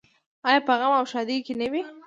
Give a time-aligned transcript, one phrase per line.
[0.47, 1.81] آیا په غم او ښادۍ کې نه وي؟